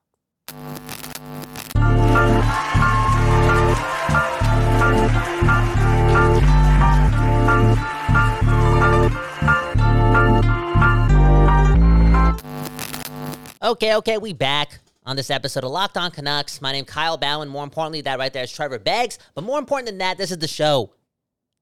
[13.64, 16.60] Okay, okay, we back on this episode of Locked On Canucks.
[16.60, 17.48] My name Kyle Bhawan.
[17.48, 19.18] More importantly, that right there is Trevor Beggs.
[19.34, 20.92] But more important than that, this is the show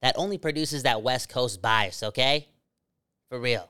[0.02, 2.48] that only produces that West Coast bias, okay?
[3.28, 3.68] For real.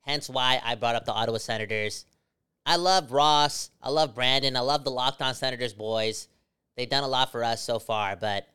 [0.00, 2.06] Hence why I brought up the Ottawa Senators.
[2.64, 3.70] I love Ross.
[3.82, 4.56] I love Brandon.
[4.56, 6.28] I love the Locked On Senators boys.
[6.76, 8.46] They've done a lot for us so far, but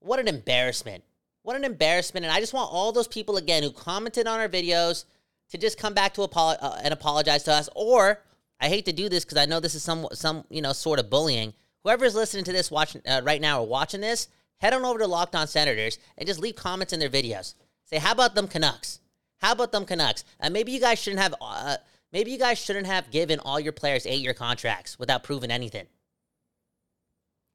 [0.00, 1.04] what an embarrassment.
[1.42, 2.24] What an embarrassment.
[2.24, 5.04] And I just want all those people, again, who commented on our videos
[5.50, 7.68] to just come back to apolo- uh, and apologize to us.
[7.74, 8.22] Or
[8.60, 10.98] I hate to do this because I know this is some some you know sort
[10.98, 11.54] of bullying.
[11.84, 14.28] Whoever's listening to this watching uh, right now or watching this,
[14.58, 17.54] head on over to Locked On Senators and just leave comments in their videos.
[17.84, 19.00] Say, how about them Canucks?
[19.38, 20.24] How about them Canucks?
[20.40, 21.34] And maybe you guys shouldn't have.
[21.40, 21.76] Uh,
[22.12, 25.86] maybe you guys shouldn't have given all your players eight-year contracts without proving anything.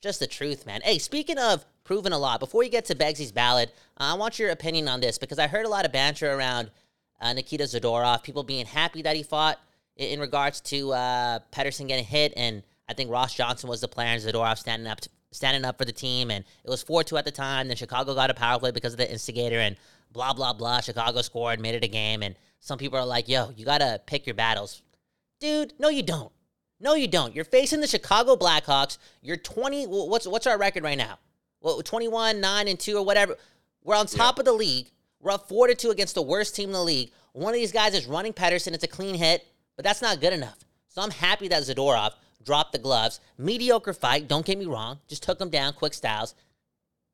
[0.04, 0.82] Just the truth, man.
[0.84, 4.38] Hey, speaking of proving a lot, before you get to Beggsy's ballad, uh, I want
[4.38, 6.72] your opinion on this because I heard a lot of banter around
[7.22, 9.62] uh, Nikita Zadorov, people being happy that he fought
[9.96, 13.88] in, in regards to uh, Pettersson getting hit, and I think Ross Johnson was the
[13.88, 17.06] player, and Zadorov standing up, to, standing up for the team, and it was four
[17.06, 17.70] two at the time.
[17.70, 19.78] Then Chicago got a power play because of the instigator, and
[20.12, 20.82] blah blah blah.
[20.82, 24.28] Chicago scored, made it a game, and some people are like, "Yo, you gotta pick
[24.28, 24.82] your battles,
[25.40, 26.34] dude." No, you don't.
[26.84, 27.34] No, you don't.
[27.34, 28.98] You're facing the Chicago Blackhawks.
[29.22, 29.86] You're 20.
[29.86, 31.18] What's what's our record right now?
[31.62, 33.38] Well, 21, 9, and 2, or whatever.
[33.86, 34.92] We're on top of the league.
[35.22, 37.12] We're up 4 to 2 against the worst team in the league.
[37.32, 38.74] One of these guys is running Pettersson.
[38.74, 40.58] It's a clean hit, but that's not good enough.
[40.90, 42.12] So I'm happy that Zadorov
[42.44, 43.22] dropped the gloves.
[43.38, 45.00] Mediocre fight, don't get me wrong.
[45.08, 46.36] Just took him down, quick styles.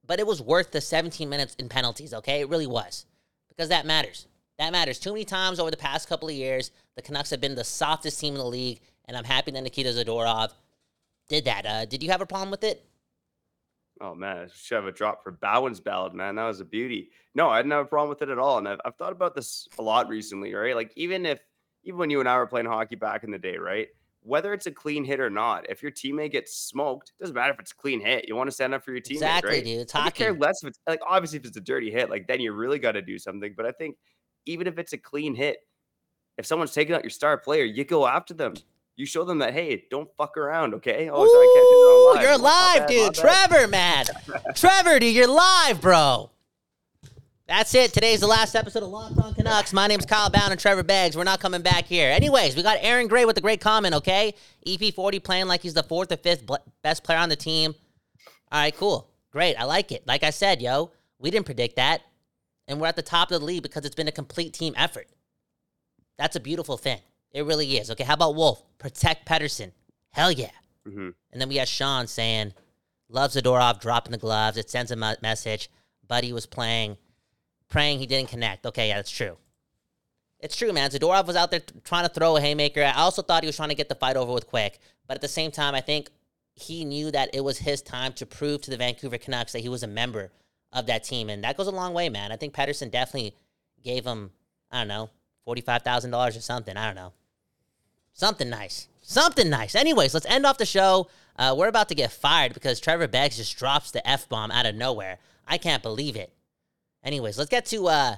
[0.04, 2.42] But it was worth the 17 minutes in penalties, okay?
[2.42, 3.06] It really was.
[3.50, 4.26] Because that matters.
[4.58, 4.98] That matters.
[4.98, 8.20] Too many times over the past couple of years, the Canucks have been the softest
[8.20, 10.52] team in the league, and I'm happy that Nikita Zadorov
[11.28, 11.66] did that.
[11.66, 12.86] Uh, did you have a problem with it?
[14.00, 16.36] Oh man, I should have a drop for Bhawan's ballad, man.
[16.36, 17.10] That was a beauty.
[17.36, 18.60] No, I didn't have a problem with it at all.
[18.60, 20.76] And I've, I've thought about this a lot recently, right?
[20.76, 21.42] Like even if
[21.84, 23.88] even when you and I were playing hockey back in the day, right?
[24.22, 27.60] Whether it's a clean hit or not, if your teammate gets smoked, doesn't matter if
[27.60, 28.28] it's a clean hit.
[28.28, 29.64] You want to stand up for your teammate, Exactly, right?
[29.64, 29.80] dude.
[29.82, 32.28] It's I could care less if it's like obviously if it's a dirty hit, like
[32.28, 33.54] then you really got to do something.
[33.58, 33.98] But I think
[34.46, 35.58] even if it's a clean hit,
[36.38, 38.54] if someone's taking out your star player, you go after them.
[39.00, 41.10] You show them that hey, don't fuck around, okay?
[41.10, 42.22] Oh, sorry, I can't do Ooh, live.
[42.22, 43.16] You're live, dude.
[43.16, 44.06] Trevor, man.
[44.56, 46.30] Trevor, dude, you're live, bro.
[47.48, 47.94] That's it.
[47.94, 49.72] Today's the last episode of Locked On Canucks.
[49.72, 51.16] My name's Kyle Bhawan and Trevor Beggs.
[51.16, 52.12] We're not coming back here.
[52.12, 54.34] Anyways, we got Aaron Gray with a great comment, okay?
[54.68, 56.44] EP40 playing like he's the fourth or fifth
[56.84, 57.74] best player on the team.
[58.52, 59.10] All right, cool.
[59.32, 59.56] Great.
[59.56, 60.06] I like it.
[60.08, 62.02] Like I said, yo, we didn't predict that.
[62.68, 65.08] And we're at the top of the league because it's been a complete team effort.
[66.18, 67.00] That's a beautiful thing.
[67.32, 67.92] It really is.
[67.92, 68.64] Okay, how about Wolf?
[68.78, 69.72] Protect Pettersson.
[70.12, 70.52] Hell yeah.
[70.88, 71.14] Mhm.
[71.32, 72.54] And then we got Sean saying,
[73.10, 74.58] loves Zadorov dropping the gloves.
[74.58, 75.70] It sends a message.
[76.08, 76.98] Buddy was playing,
[77.68, 78.66] praying he didn't connect.
[78.66, 79.38] Okay, yeah, that's true.
[80.40, 80.90] It's true, man.
[80.90, 82.82] Zadorov was out there trying to throw a haymaker.
[82.82, 84.80] I also thought he was trying to get the fight over with quick.
[85.06, 86.10] But at the same time, I think
[86.54, 89.70] he knew that it was his time to prove to the Vancouver Canucks that he
[89.70, 90.32] was a member
[90.72, 91.30] of that team.
[91.30, 92.32] And that goes a long way, man.
[92.32, 93.36] I think Pettersson definitely
[93.84, 94.32] gave him,
[94.72, 95.10] I don't know,
[95.48, 96.78] $45,000 or something.
[96.78, 97.14] I don't know.
[98.20, 98.90] Something nice.
[99.02, 99.76] Something nice.
[99.76, 101.08] Anyways, let's end off the show.
[101.38, 104.66] Uh, we're about to get fired because Trevor Beggs just drops the F bomb out
[104.66, 105.20] of nowhere.
[105.48, 106.34] I can't believe it.
[107.02, 108.16] Anyways, let's get to uh,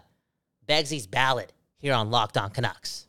[0.68, 3.06] Beggsy's ballad here on Locked On Canucks.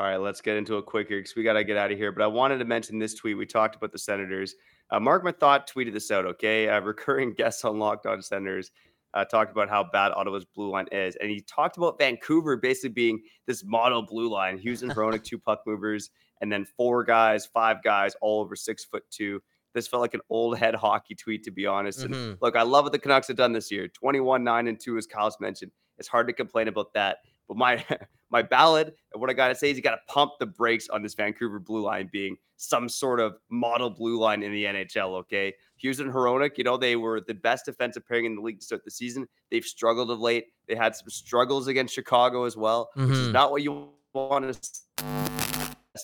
[0.00, 2.10] All right, let's get into it quicker because we got to get out of here.
[2.10, 3.36] But I wanted to mention this tweet.
[3.36, 4.54] We talked about the Senators.
[4.90, 6.68] Uh, Mark Mathot tweeted this out, okay?
[6.68, 8.70] A recurring guest on Locked On Senators
[9.12, 11.16] uh, talked about how bad Ottawa's blue line is.
[11.16, 14.56] And he talked about Vancouver basically being this model blue line.
[14.56, 16.08] Hughes and Hronek, two puck movers,
[16.40, 19.42] and then four guys, five guys, all over six foot two.
[19.74, 22.04] This felt like an old head hockey tweet, to be honest.
[22.04, 22.38] And Mhm.
[22.40, 25.06] look, I love what the Canucks have done this year 21, 9, and 2, as
[25.06, 25.72] Kyle's mentioned.
[25.98, 27.18] It's hard to complain about that.
[27.50, 27.84] But my
[28.30, 31.14] my ballad, and what I gotta say is you gotta pump the brakes on this
[31.14, 35.16] Vancouver blue line being some sort of model blue line in the NHL.
[35.18, 38.60] Okay, Hughes and Hronek, you know they were the best defensive pairing in the league
[38.60, 39.26] to start the season.
[39.50, 40.46] They've struggled of late.
[40.68, 43.32] They had some struggles against Chicago as well, which is Mhm.
[43.32, 44.70] not what you want to.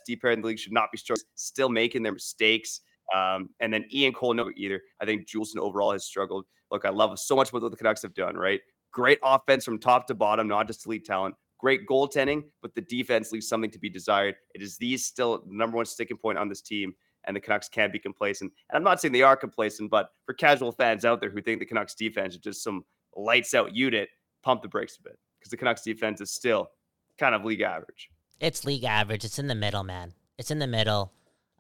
[0.05, 2.81] Deep pair in the league should not be struggling, still making their mistakes.
[3.15, 4.83] Um, and then Ian Cole, no either.
[5.01, 6.45] I think Juulsen overall has struggled.
[6.73, 8.61] Look, I love so much what the Canucks have done, right?
[8.97, 11.35] Great offense from top to bottom, not just elite talent.
[11.59, 14.37] Great goaltending, but the defense leaves something to be desired.
[14.55, 17.93] It is these still number one sticking point on this team, and the Canucks can't
[17.93, 18.51] be complacent.
[18.71, 21.59] And I'm not saying they are complacent, but for casual fans out there who think
[21.59, 24.09] the Canucks defense is just some lights out unit,
[24.43, 26.71] pump the brakes a bit because the Canucks defense is still
[27.19, 28.09] kind of league average.
[28.41, 29.27] It's league average.
[29.27, 30.15] It's in the middle, man.
[30.39, 31.13] It's in the middle.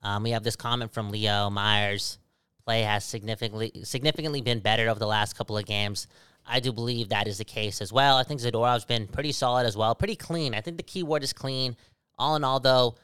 [0.02, 2.18] Um, we have this comment from Leo Myers.
[2.64, 6.06] Play has significantly significantly been better over the last couple of games.
[6.48, 8.16] I do believe that is the case as well.
[8.16, 10.54] I think Zadorov's been pretty solid as well, pretty clean.
[10.54, 11.76] I think the key word is clean.
[12.18, 12.94] All in all, though,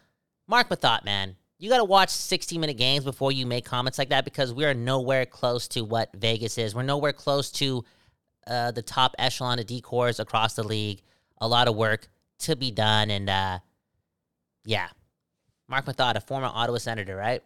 [0.46, 4.08] Marc Methot, man, you got to watch 60 minute games before you make comments like
[4.10, 6.74] that because we are nowhere close to what Vegas is.
[6.74, 7.84] We're nowhere close to
[8.46, 11.02] uh, the top echelon of D-corps across the league.
[11.40, 12.08] A lot of work
[12.40, 13.58] to be done, and uh,
[14.64, 14.88] yeah,
[15.68, 17.42] Marc Methot, a former Ottawa senator, right?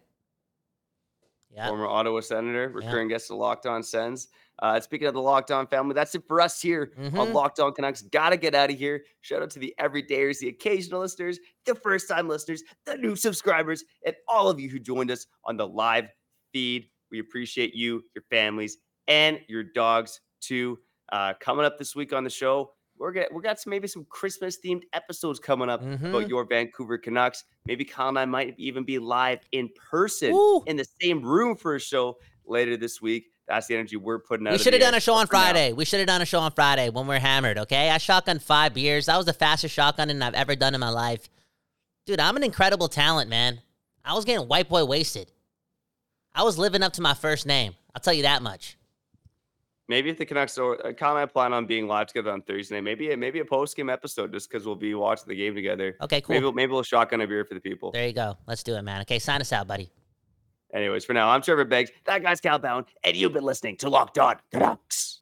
[1.49, 1.69] Yeah.
[1.69, 4.27] former Ottawa Senator, recurring guest of Locked On Sens.
[4.59, 7.33] Uh, speaking of the Locked On family, that's it for us here on Mhm.
[7.33, 8.01] Locked On Canucks.
[8.01, 9.05] Gotta get out of here.
[9.21, 13.83] Shout out to the everydayers, the occasional listeners, the first time listeners, the new subscribers,
[14.05, 16.09] and all of you who joined us on the live
[16.53, 16.89] feed.
[17.11, 20.79] We appreciate you, your families, and your dogs too.
[21.11, 24.05] Uh, coming up this week on the show, we're gonna we got some maybe some
[24.09, 26.29] Christmas themed episodes coming up about Mhm.
[26.29, 27.43] your Vancouver Canucks.
[27.67, 30.63] Maybe Kyle and I might even be live in person Woo.
[30.65, 33.31] in the same room for a show later this week.
[33.47, 34.53] That's the energy we're putting out.
[34.53, 35.39] We should have done a show on for now.
[35.43, 35.73] Friday.
[35.73, 37.89] We should have done a show on Friday when we're hammered, okay?
[37.89, 39.05] I shotgun five beers.
[39.05, 41.29] That was the fastest shotgunning I've ever done in my life.
[42.05, 43.61] Dude, I'm an incredible talent, man.
[44.03, 45.31] I was getting white boy wasted.
[46.35, 47.75] I was living up to my first name.
[47.95, 48.77] I'll tell you that much.
[49.89, 52.41] Maybe if the Canucks or uh, Kyle and I plan on being live together on
[52.41, 55.95] Thursday, maybe maybe a post game episode just because we'll be watching the game together.
[56.01, 56.35] Okay, cool.
[56.35, 57.91] Maybe maybe we'll shotgun a beer for the people.
[57.91, 58.37] There you go.
[58.45, 59.01] Let's do it, man.
[59.01, 59.89] Okay, sign us out, buddy.
[60.77, 61.89] Anyways, for now, I'm Trevor Beggs.
[62.05, 65.17] That guy's Kyle Bhawan, and you've been listening to Locked On Canucks.